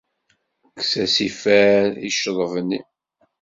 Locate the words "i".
2.07-2.09